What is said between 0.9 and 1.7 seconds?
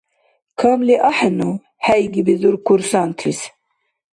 ахӀену?!—